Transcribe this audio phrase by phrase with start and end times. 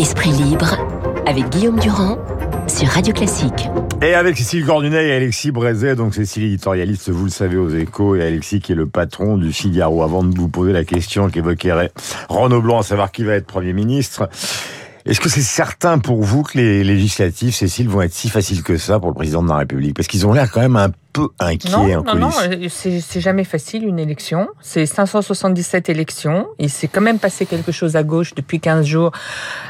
[0.00, 0.78] Esprit libre
[1.26, 2.16] avec Guillaume Durand
[2.68, 3.68] sur Radio Classique.
[4.00, 8.16] Et avec Cécile Cordunet et Alexis Brézet, donc Cécile éditorialiste, vous le savez, aux échos,
[8.16, 10.02] et Alexis qui est le patron du Figaro.
[10.02, 11.92] Avant de vous poser la question qu'évoquerait
[12.30, 14.30] Renaud Blanc, à savoir qui va être Premier ministre,
[15.04, 18.78] est-ce que c'est certain pour vous que les législatives, Cécile, vont être si faciles que
[18.78, 19.94] ça pour le président de la République?
[19.94, 23.44] Parce qu'ils ont l'air quand même un peu inquiet non, non, non, euh, c'est jamais
[23.44, 24.48] facile une élection.
[24.60, 26.48] C'est 577 élections.
[26.58, 29.12] Il s'est quand même passé quelque chose à gauche depuis 15 jours.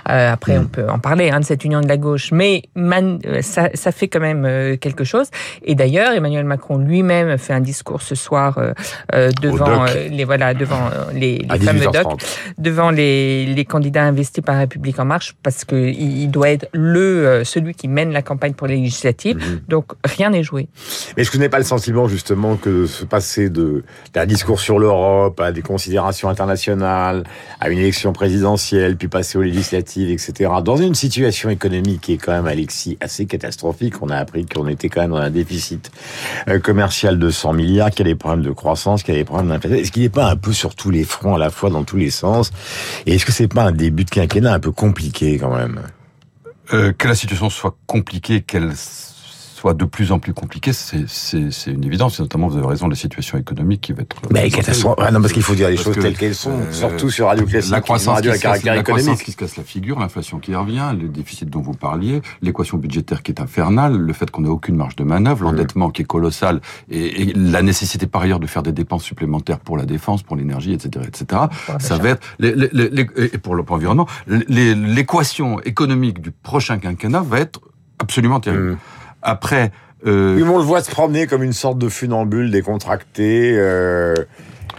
[0.08, 0.68] Euh, après, on hmm.
[0.68, 4.08] peut en parler hein, de cette union de la gauche, mais euh, ça, ça, fait
[4.08, 5.28] quand même quelque chose.
[5.62, 8.58] Et d'ailleurs, Emmanuel Macron lui-même fait un discours ce soir
[9.14, 12.22] euh, devant les voilà devant les, les fameux docs,
[12.58, 17.42] devant les, les candidats investis par République en Marche, parce que il doit être le
[17.44, 19.36] celui qui mène la campagne pour les législatives.
[19.36, 19.60] Hmm.
[19.68, 20.68] Donc rien n'est joué.
[21.16, 24.80] Mais est-ce que vous n'avez pas le sentiment justement que se passer d'un discours sur
[24.80, 27.22] l'Europe à des considérations internationales,
[27.60, 30.50] à une élection présidentielle, puis passer aux législatives, etc.
[30.64, 34.66] Dans une situation économique qui est quand même, Alexis, assez catastrophique, on a appris qu'on
[34.66, 35.92] était quand même dans un déficit
[36.48, 39.20] euh, commercial de 100 milliards, qu'il y a des problèmes de croissance, qu'il y a
[39.20, 39.78] des problèmes d'inflation.
[39.78, 41.96] Est-ce qu'il n'est pas un peu sur tous les fronts à la fois, dans tous
[41.96, 42.50] les sens?
[43.06, 45.80] Et est-ce que c'est pas un début de quinquennat un peu compliqué quand même?
[46.72, 48.72] Euh, Que la situation soit compliquée, qu'elle
[49.60, 51.04] soit de plus en plus compliqué, c'est
[51.66, 52.18] une évidence.
[52.18, 54.16] Notamment, vous avez raison, la situation économique qui va être.
[54.30, 54.96] Mais catastrophe.
[54.98, 57.44] Ah non, parce qu'il faut dire les choses telles qu'elles sont, euh, surtout sur Radio
[57.44, 57.70] Classique.
[57.70, 60.54] La croissance, radio qui, se casse, la croissance qui se casse la figure, l'inflation qui
[60.54, 64.48] revient, le déficit dont vous parliez, l'équation budgétaire qui est infernale, le fait qu'on n'ait
[64.48, 68.46] aucune marge de manœuvre, l'endettement qui est colossal, et, et, la nécessité par ailleurs de
[68.46, 71.42] faire des dépenses supplémentaires pour la défense, pour l'énergie, etc., etc.
[71.78, 77.40] Ça va être les, les, les, et pour l'environnement, l'équation économique du prochain quinquennat va
[77.40, 77.60] être
[77.98, 78.72] absolument terrible.
[78.72, 78.78] Mmh.
[79.22, 79.70] Après,
[80.06, 80.42] euh...
[80.42, 83.52] on le voit se promener comme une sorte de funambule décontracté.
[83.54, 84.14] Euh...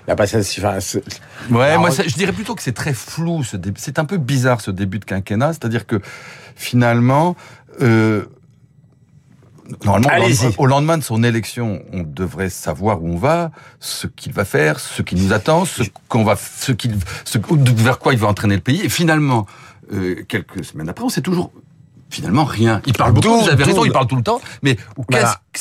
[0.08, 0.80] La passation, enfin,
[1.52, 3.44] ouais, moi, je dirais plutôt que c'est très flou.
[3.78, 6.02] C'est un peu bizarre ce début de quinquennat, c'est-à-dire que
[6.56, 7.36] finalement.
[7.82, 8.26] Euh,
[9.86, 14.44] Normalement, au lendemain, de son élection, on devrait savoir où on va, ce qu'il va
[14.44, 17.38] faire, ce qui nous attend, ce qu'on va, ce qu'il, ce,
[17.76, 18.82] vers quoi il va entraîner le pays.
[18.84, 19.46] Et finalement,
[19.94, 21.54] euh, quelques semaines après, on sait toujours
[22.12, 22.82] finalement rien.
[22.86, 24.78] Il parle beaucoup, vous avez raison, il parle tout le temps, mais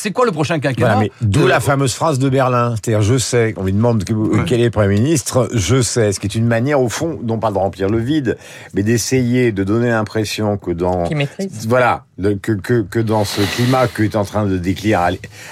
[0.01, 3.65] c'est quoi le prochain quinquennat D'où la fameuse phrase de Berlin, c'est-à-dire je sais, on
[3.65, 4.05] lui demande
[4.47, 7.39] quel est le Premier ministre, je sais, ce qui est une manière au fond, non
[7.39, 8.39] pas de remplir le vide,
[8.75, 11.05] mais d'essayer de donner l'impression que dans...
[11.05, 11.67] Qui maîtrise.
[11.69, 12.05] Voilà,
[12.43, 15.01] que, que, que dans ce climat que est en train de décrire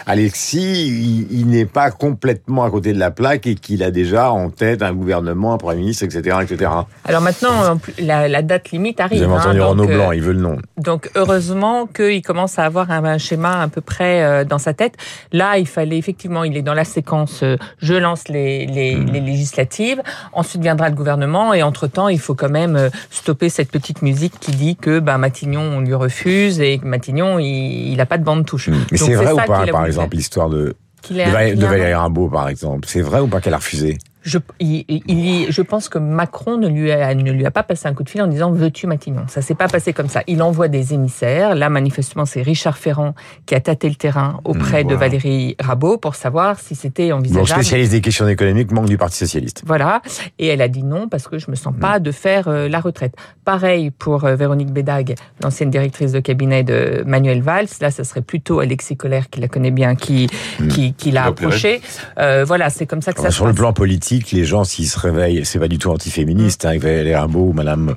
[0.06, 4.50] Alexis, il, n'est pas complètement à côté de la plaque et qu'il a déjà en
[4.50, 6.38] tête un gouvernement, un Premier ministre, etc.
[6.42, 6.70] etc.
[7.04, 9.24] Alors maintenant, la, la date limite arrive.
[9.24, 10.58] Vous avez entendu hein, Renaud Blanc, euh, il veut le nom.
[10.76, 14.94] Donc heureusement qu'il commence à avoir un, schéma à peu près euh, dans sa tête.
[15.32, 19.20] Là, il fallait effectivement, il est dans la séquence euh, je lance les, les, les
[19.20, 24.02] législatives, ensuite viendra le gouvernement et entre-temps, il faut quand même euh, stopper cette petite
[24.02, 28.24] musique qui dit que bah, Matignon, on lui refuse et Matignon, il n'a pas de
[28.24, 28.68] bande touche.
[28.68, 28.84] Hmm.
[28.90, 30.74] Mais c'est vrai ou pas, par exemple, l'histoire de,
[31.10, 32.86] de, de Valérie Rimbaud, par exemple?
[32.88, 33.98] C'est vrai ou pas qu'elle a refusé?
[34.28, 37.94] Je, il, je pense que Macron ne lui, a, ne lui a pas passé un
[37.94, 39.24] coup de fil en disant veux-tu Matignon?
[39.28, 40.22] Ça s'est pas passé comme ça.
[40.26, 41.54] Il envoie des émissaires.
[41.54, 43.14] Là, manifestement, c'est Richard Ferrand
[43.46, 47.48] qui a tâté le terrain auprès de Valérie Rabault pour savoir si c'était envisageable.
[47.48, 49.62] Donc, spécialiste des questions économiques, manque du Parti socialiste.
[49.66, 50.02] Voilà.
[50.38, 52.02] Et elle a dit non parce que je me sens pas mm.
[52.02, 53.14] de faire euh, la retraite.
[53.44, 57.68] Pareil pour euh, Véronique Bédag, l'ancienne directrice de cabinet de Manuel Valls.
[57.80, 60.28] Là, ce serait plutôt Alexis Collère qui la connaît bien, qui
[60.60, 60.68] mm.
[60.68, 61.80] qui, qui l'a approché.
[62.18, 64.98] Euh, voilà, c'est comme ça que ça Sur le plan politique les gens, s'ils se
[64.98, 67.14] réveillent, c'est pas du tout antiféministe, hein, avec Valérie
[67.54, 67.96] Madame,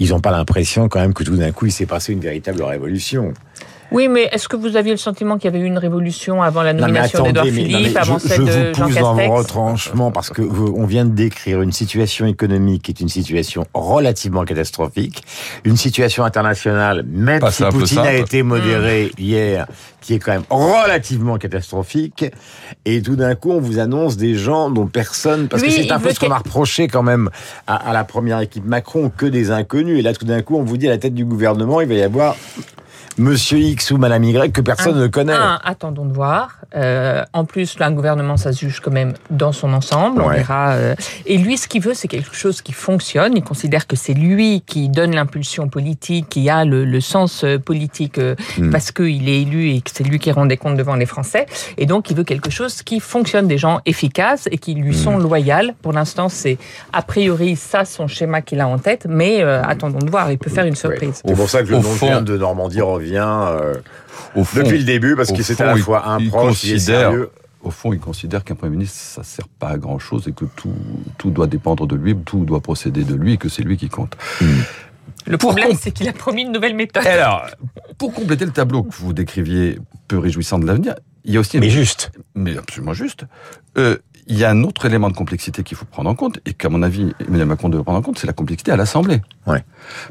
[0.00, 2.62] ils n'ont pas l'impression quand même que tout d'un coup, il s'est passé une véritable
[2.62, 3.32] révolution.
[3.90, 6.62] Oui, mais est-ce que vous aviez le sentiment qu'il y avait eu une révolution avant
[6.62, 10.10] la nomination d'Edouard Philippe, avant celle de Jean Castex Je vous pousse dans vos retranchements
[10.10, 15.22] parce que on vient de décrire une situation économique qui est une situation relativement catastrophique,
[15.64, 19.20] une situation internationale, même si Poutine a été modéré mmh.
[19.20, 19.66] hier,
[20.00, 22.26] qui est quand même relativement catastrophique,
[22.84, 25.98] et tout d'un coup on vous annonce des gens dont personne, parce que c'est un
[25.98, 27.30] peu ce qu'on a reproché quand même
[27.66, 30.62] à, à la première équipe Macron, que des inconnus, et là tout d'un coup on
[30.62, 32.36] vous dit à la tête du gouvernement il va y avoir
[33.18, 35.34] Monsieur X ou Madame Y que personne ne connaît.
[35.64, 36.58] attendons de voir.
[36.76, 40.22] Euh, en plus, un gouvernement, ça se juge quand même dans son ensemble.
[40.22, 40.72] On verra.
[40.72, 40.94] Euh.
[41.26, 43.36] Et lui, ce qu'il veut, c'est quelque chose qui fonctionne.
[43.36, 48.18] Il considère que c'est lui qui donne l'impulsion politique, qui a le, sens euh, politique
[48.18, 48.70] hmm.
[48.70, 51.46] parce qu'il est élu et que c'est lui qui rend des comptes devant les Français.
[51.76, 55.18] Et donc, il veut quelque chose qui fonctionne, des gens efficaces et qui lui sont
[55.18, 55.22] hmm.
[55.22, 55.48] loyaux.
[55.82, 56.58] Pour l'instant, c'est
[56.92, 59.06] a priori ça son schéma qu'il a en tête.
[59.08, 60.30] Mais attendons de voir.
[60.30, 61.22] Il peut faire une surprise.
[61.24, 63.74] C'est pour ça que le nom de Normandie revient euh,
[64.36, 67.30] depuis le début, parce qu'il c'était à la fois un proche et sérieux
[67.62, 70.74] au fond, il considère qu'un Premier ministre, ça sert pas à grand-chose et que tout,
[71.18, 73.88] tout doit dépendre de lui, tout doit procéder de lui et que c'est lui qui
[73.88, 74.16] compte.
[75.26, 77.06] Le problème, c'est qu'il a promis une nouvelle méthode.
[77.06, 77.46] Alors,
[77.98, 80.94] pour compléter le tableau que vous décriviez peu réjouissant de l'avenir,
[81.24, 81.58] il y a aussi...
[81.58, 82.12] Mais juste.
[82.34, 83.24] Mais absolument juste.
[83.76, 86.54] Euh, il y a un autre élément de complexité qu'il faut prendre en compte, et
[86.54, 89.20] qu'à mon avis, Emmanuel Macron devrait prendre en compte, c'est la complexité à l'Assemblée.
[89.48, 89.64] Ouais.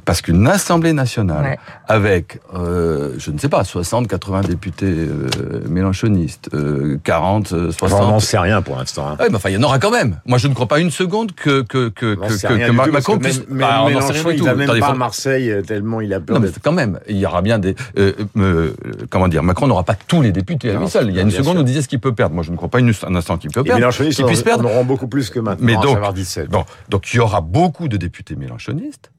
[0.06, 1.57] Parce qu'une Assemblée nationale,
[1.88, 8.01] avec, euh, je ne sais pas, 60, 80 députés euh, mélanchonistes, euh, 40, 60...
[8.01, 9.07] On n'en sait rien pour l'instant.
[9.07, 9.18] Hein.
[9.19, 10.19] Oui, mais enfin, il y en aura quand même.
[10.25, 13.44] Moi, je ne crois pas une seconde que, que, que, que, que Macron puisse...
[13.50, 16.19] Mais, bah, on Mélenchon, rien il va même pas à Marseille euh, tellement il a
[16.19, 17.75] peur Non, mais quand même, il y aura bien des...
[17.98, 18.74] Euh, euh,
[19.10, 21.10] comment dire Macron n'aura pas tous les députés à lui seul.
[21.10, 22.36] Il y a une seconde, où on disait ce qu'il peut perdre.
[22.36, 23.89] Moi, je ne crois pas une, un instant qu'il peut perdre.
[23.89, 24.66] Qui puisse perdre.
[24.66, 25.66] On aura beaucoup plus que maintenant.
[25.66, 26.50] Mais donc, 17.
[26.50, 29.12] Bon, donc il y aura beaucoup de députés mélanchonistes.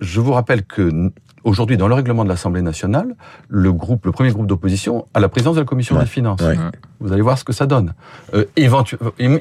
[0.00, 1.10] Je vous rappelle que
[1.44, 3.14] aujourd'hui, dans le règlement de l'Assemblée nationale,
[3.48, 6.40] le groupe, le premier groupe d'opposition a la présidence de la commission des finances.
[7.00, 7.94] Vous allez voir ce que ça donne.
[8.34, 8.44] Euh,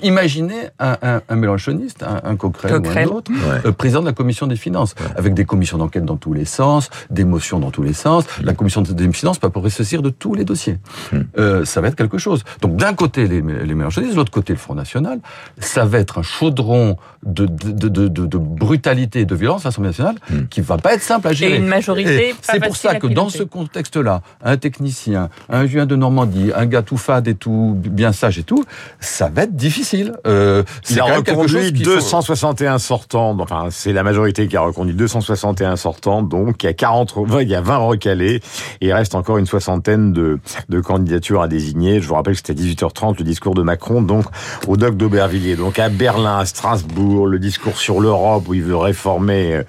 [0.03, 3.31] imaginez un, un, un mélanchoniste, un, un Coquerel, ou un autre,
[3.65, 6.89] euh, président de la commission des finances, avec des commissions d'enquête dans tous les sens,
[7.09, 8.25] des motions dans tous les sens.
[8.43, 10.77] La commission des finances pas pourrait se saisir de tous les dossiers.
[11.11, 11.21] Hmm.
[11.37, 12.43] Euh, ça va être quelque chose.
[12.61, 15.19] Donc d'un côté les, les mélanchonistes, de l'autre côté le Front National.
[15.59, 19.69] Ça va être un chaudron de, de, de, de, de brutalité et de violence à
[19.69, 20.45] l'Assemblée nationale hmm.
[20.49, 21.53] qui va pas être simple à gérer.
[21.53, 22.35] Et une majorité.
[22.41, 26.81] C'est pour ça que dans ce contexte-là, un technicien, un juin de Normandie, un gars
[26.81, 28.63] tout fade et tout bien sage et tout,
[28.99, 30.13] ça va être difficile.
[30.27, 33.37] Euh, il a reconduit 261 sortants.
[33.39, 36.21] Enfin, c'est la majorité qui a reconduit 261 sortants.
[36.21, 38.41] Donc, il y a 40, il y a 20 recalés.
[38.81, 40.39] Et il reste encore une soixantaine de,
[40.69, 42.01] de candidatures à désigner.
[42.01, 44.25] Je vous rappelle que c'était à 18h30 le discours de Macron, donc
[44.67, 45.55] au doc d'Aubervilliers.
[45.55, 49.61] Donc à Berlin, à Strasbourg, le discours sur l'Europe où il veut réformer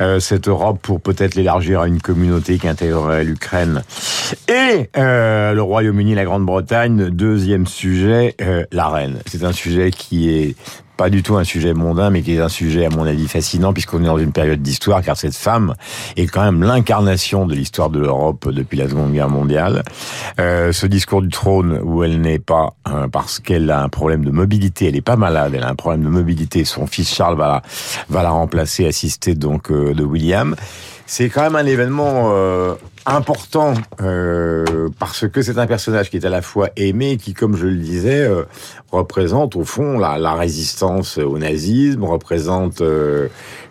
[0.00, 3.82] euh, cette Europe pour peut-être l'élargir à une communauté qui intégrerait l'Ukraine.
[4.48, 9.20] Et euh, le Royaume-Uni, la Grande-Bretagne, deuxième sujet, euh, la reine.
[9.26, 10.56] C'est un sujet qui est
[10.96, 13.72] pas du tout un sujet mondain, mais qui est un sujet, à mon avis, fascinant,
[13.72, 15.74] puisqu'on est dans une période d'histoire, car cette femme
[16.16, 19.84] est quand même l'incarnation de l'histoire de l'Europe depuis la Seconde Guerre mondiale.
[20.40, 24.24] Euh, ce discours du trône, où elle n'est pas, hein, parce qu'elle a un problème
[24.24, 27.38] de mobilité, elle est pas malade, elle a un problème de mobilité, son fils Charles
[27.38, 27.62] va la,
[28.08, 30.56] va la remplacer, assisté donc euh, de William.
[31.14, 32.74] C'est quand même un événement euh,
[33.04, 37.54] important euh, parce que c'est un personnage qui est à la fois aimé, qui, comme
[37.54, 38.44] je le disais, euh,
[38.92, 42.82] représente au fond la, la, résistance au nazisme, représente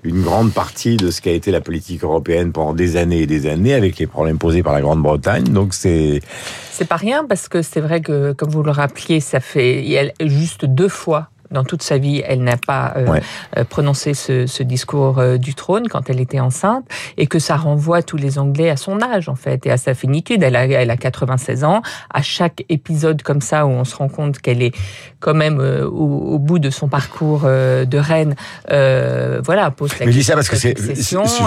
[0.04, 3.48] une grande partie de ce qu'a été la politique européenne pendant des années et des
[3.48, 5.46] années, avec les problèmes posés par la Grande-Bretagne.
[5.46, 6.22] Donc c'est
[6.70, 10.66] c'est pas rien parce que c'est vrai que, comme vous le rappeliez, ça fait juste
[10.66, 13.20] deux fois dans toute sa vie, elle n'a pas euh,
[13.58, 16.86] euh, prononcé ce, ce discours euh, du trône quand elle était enceinte,
[17.18, 19.94] et que ça renvoie tous les Anglais à son âge en fait et à sa
[19.94, 20.44] finitude.
[20.44, 21.82] Elle a, elle a 96 ans.
[22.14, 24.74] À chaque épisode comme ça où on se rend compte qu'elle est
[25.20, 28.36] quand même au, au, bout de son parcours de reine,
[28.68, 30.74] voilà, pose la question parce que c'est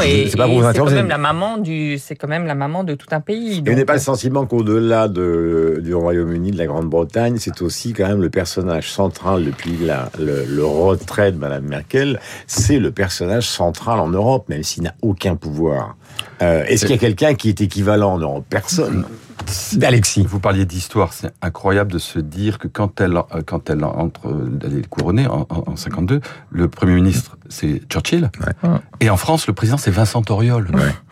[0.03, 3.21] et c'est quand même la maman du, c'est quand même la maman de tout un
[3.21, 3.63] pays.
[3.63, 3.75] Donc...
[3.75, 8.23] n'est pas le sentiment qu'au-delà de, du Royaume-Uni, de la Grande-Bretagne, c'est aussi quand même
[8.23, 14.09] le personnage central depuis la le, retrait de Mme Merkel, c'est le personnage central en
[14.09, 15.97] Europe, même s'il n'a aucun pouvoir.
[16.43, 18.45] Euh, est-ce qu'il y a quelqu'un qui est équivalent en Europe?
[18.49, 19.05] Personne.
[19.83, 20.25] Alexis.
[20.29, 24.35] Vous parliez d'histoire, c'est incroyable de se dire que quand elle, euh, quand elle entre,
[24.65, 26.21] elle est couronnée en, en, 52,
[26.51, 28.31] le Premier ministre, c'est Churchill.
[29.01, 30.69] Et en France, le président, c'est Vincent Auriol.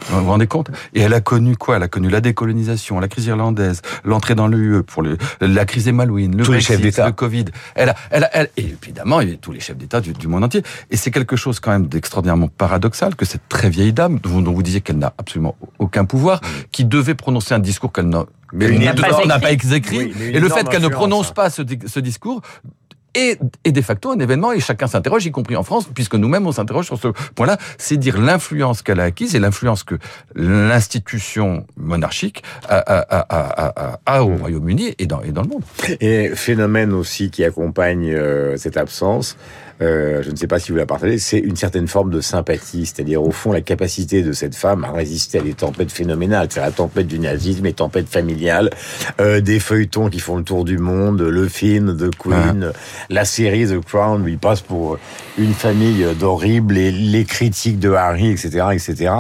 [0.09, 0.71] Vous vous rendez compte?
[0.95, 1.77] Et elle a connu quoi?
[1.77, 5.85] Elle a connu la décolonisation, la crise irlandaise, l'entrée dans l'UE, pour le, la crise
[5.85, 7.47] des Malouines, le Brexit, le Covid.
[7.75, 10.13] Elle a, elle, a, elle et évidemment, il y a tous les chefs d'État du,
[10.13, 10.63] du, monde entier.
[10.91, 14.53] Et c'est quelque chose quand même d'extraordinairement paradoxal que cette très vieille dame, dont, dont
[14.53, 16.41] vous disiez qu'elle n'a absolument aucun pouvoir,
[16.71, 18.22] qui devait prononcer un discours qu'elle n'a
[18.53, 20.13] mais elle n'a pas, pas, écrit.
[20.21, 22.43] et le fait qu'elle ne prononce pas ce, ce discours
[23.15, 26.47] est, est, de facto un événement et chacun s'interroge, y compris en France, puisque nous-mêmes
[26.47, 29.97] on s'interroge sur ce point-là, c'est dire l'influence qu'elle a acquise et l'influence que
[30.35, 35.63] l'institution monarchique a, a, a, a au Royaume-Uni et dans, et dans le monde.
[36.01, 39.37] Et phénomène aussi qui accompagne euh, cette absence,
[39.83, 42.87] euh, je ne sais pas si vous la partagez, c'est une certaine forme de sympathie,
[42.87, 46.61] c'est-à-dire au fond la capacité de cette femme à résister à des tempêtes phénoménales, c'est
[46.61, 48.71] la tempête du nazisme, les tempêtes familiales,
[49.21, 52.79] euh, des feuilletons qui font le tour du monde, le film The Queen, ah.
[53.11, 54.99] la série The Crown où il passe pour
[55.37, 59.13] une famille d'horribles et les critiques de Harry, etc., etc.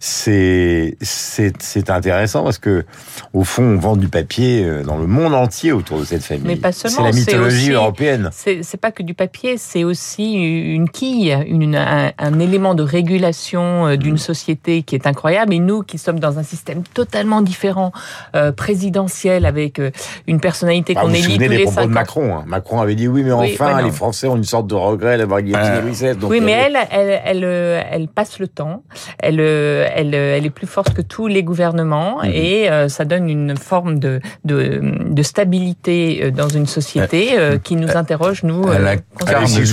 [0.00, 2.84] C'est c'est intéressant parce que
[3.32, 6.46] au fond on vend du papier euh, dans le monde entier autour de cette famille.
[6.46, 6.96] Mais pas seulement.
[6.96, 8.30] C'est la mythologie européenne.
[8.32, 13.96] C'est pas que du papier, c'est aussi une quille, une, un, élément de régulation euh,
[13.96, 15.54] d'une société qui est incroyable.
[15.54, 17.92] Et nous, qui sommes dans un système totalement différent,
[18.34, 19.90] euh, présidentiel, avec euh,
[20.26, 22.36] une personnalité bah, qu'on élit tous les, propos de Macron.
[22.36, 22.44] Hein.
[22.46, 25.80] Macron avait dit oui, mais enfin, les Français ont une sorte de regret d'avoir guillotiné
[25.82, 26.16] Louis XVI.
[26.22, 27.44] oui, mais elle, elle, elle,
[27.90, 28.82] elle, passe le temps.
[29.18, 32.30] Elle, elle, elle est plus forte que tous les gouvernements mhm.
[32.32, 38.42] et ça donne une forme de, de, de stabilité dans une société qui nous interroge,
[38.42, 38.64] nous.
[38.72, 39.02] Elle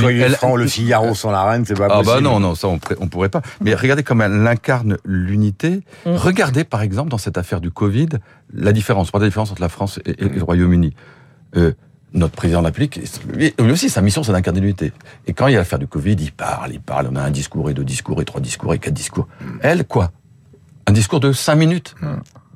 [0.07, 2.09] le Figaro sans la reine, c'est pas possible.
[2.09, 3.41] Ah bah non, non, ça on, on pourrait pas.
[3.61, 5.81] Mais regardez comme elle incarne l'unité.
[6.05, 6.15] Mm.
[6.15, 8.09] Regardez par exemple dans cette affaire du Covid,
[8.53, 10.93] la différence, pas la différence entre la France et, le Royaume-Uni.
[11.55, 11.73] Euh,
[12.13, 12.99] notre président de la République,
[13.33, 14.91] lui, aussi, sa mission, c'est d'incarner l'unité.
[15.27, 17.31] Et quand il y a l'affaire du Covid, il parle, il parle, on a un
[17.31, 19.29] discours et deux discours et trois discours et quatre discours.
[19.39, 19.45] Mm.
[19.61, 20.11] Elle, quoi?
[20.87, 21.95] Un discours de cinq minutes.
[22.01, 22.15] Mm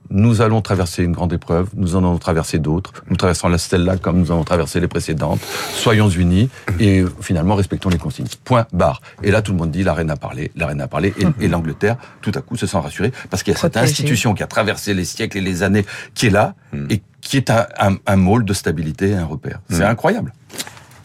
[0.10, 3.98] nous allons traverser une grande épreuve, nous en allons traverser d'autres, nous traversons la Stella
[3.98, 5.42] comme nous avons traversé les précédentes,
[5.74, 8.28] soyons unis et finalement respectons les consignes.
[8.44, 9.02] Point barre.
[9.24, 11.48] Et là, tout le monde dit, la reine a parlé, la reine a parlé, et,
[11.48, 14.48] l'Angleterre, tout à coup, se sent rassurée, parce qu'il y a cette institution qui a
[14.48, 16.88] traversé les siècles et les années, qui est là, hmm.
[16.90, 17.66] et qui est un,
[18.06, 19.62] un, môle de stabilité, un repère.
[19.70, 19.90] C'est hmm.
[19.90, 20.34] incroyable.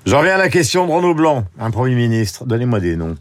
[0.06, 2.44] J'en reviens à la question de Renaud Blanc, un Premier ministre.
[2.46, 3.16] Donnez-moi des noms.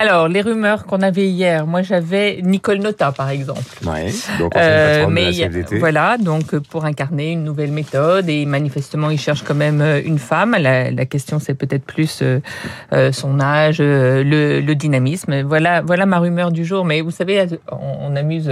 [0.00, 3.60] Alors, les rumeurs qu'on avait hier, moi j'avais Nicole Nota par exemple.
[3.84, 5.30] Oui, donc euh, mais
[5.78, 10.18] voilà, donc pour incarner une nouvelle méthode et manifestement il cherche quand même euh, une
[10.18, 10.56] femme.
[10.58, 12.40] La, la question c'est peut-être plus euh,
[12.94, 15.42] euh son âge, euh, le, le, dynamisme.
[15.42, 16.86] Voilà, voilà ma rumeur du jour.
[16.86, 18.50] Mais vous savez, on, amuse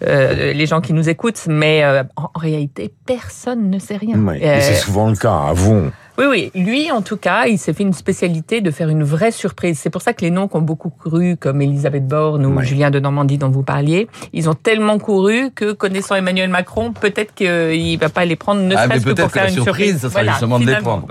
[0.00, 1.84] les gens qui nous écoutent, mais
[2.16, 4.16] en, réalité personne ne sait rien.
[4.40, 5.48] C'est souvent le cas.
[5.50, 5.92] Avouons.
[6.18, 6.50] Oui, oui.
[6.54, 9.78] Lui, en tout cas, il s'est fait une spécialité de faire une vraie surprise.
[9.80, 12.90] C'est pour ça que les noms qui ont beaucoup couru, comme Elisabeth Borne ou Julien
[12.90, 17.98] de Normandie dont vous parliez, ils ont tellement couru que, connaissant Emmanuel Macron, peut-être qu'il
[17.98, 19.98] va pas les prendre, ne ah, serait-ce que pour faire une surprise.
[19.98, 21.06] Ça sera justement de les prendre.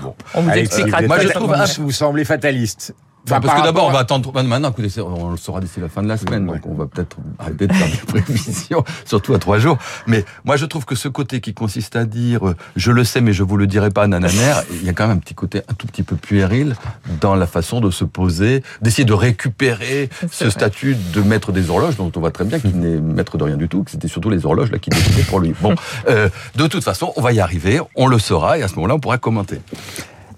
[0.00, 0.14] bon.
[0.34, 1.02] On vous expliquera.
[1.02, 2.94] Moi, je trouve, vous semblez fataliste
[3.26, 4.32] parce que d'abord, on va attendre.
[4.42, 7.16] Maintenant, écoutez, on le saura d'ici la fin de la semaine, donc on va peut-être
[7.38, 9.78] arrêter de faire des prévisions, surtout à trois jours.
[10.06, 13.20] Mais moi, je trouve que ce côté qui consiste à dire euh, je le sais,
[13.20, 15.62] mais je vous le dirai pas, nananer, il y a quand même un petit côté
[15.68, 16.76] un tout petit peu puéril
[17.20, 21.96] dans la façon de se poser, d'essayer de récupérer ce statut de maître des horloges,
[21.96, 24.30] dont on voit très bien qu'il n'est maître de rien du tout, que c'était surtout
[24.30, 25.54] les horloges là qui décidaient pour lui.
[25.60, 25.74] Bon,
[26.08, 28.94] euh, de toute façon, on va y arriver, on le saura, et à ce moment-là,
[28.94, 29.60] on pourra commenter.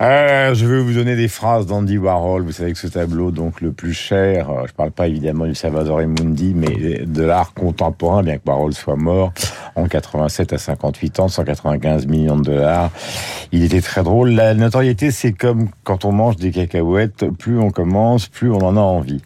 [0.03, 2.43] Euh, je vais vous donner des phrases d'Andy Warhol.
[2.43, 5.55] Vous savez que ce tableau, donc le plus cher, euh, je parle pas évidemment du
[5.55, 9.33] Salvador Mundi, mais de l'art contemporain, bien que Warhol soit mort
[9.77, 12.91] en 87 à 58 ans, 195 millions de dollars.
[13.53, 14.31] Il était très drôle.
[14.31, 18.77] La notoriété, c'est comme quand on mange des cacahuètes, plus on commence, plus on en
[18.77, 19.23] a envie.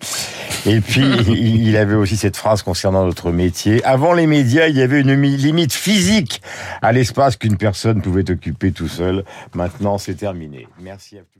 [0.66, 3.83] Et puis, il avait aussi cette phrase concernant notre métier.
[3.85, 6.42] Avant les médias, il y avait une limite physique
[6.83, 9.25] à l'espace qu'une personne pouvait occuper tout seul.
[9.54, 10.66] Maintenant, c'est terminé.
[10.80, 11.39] Merci à tous.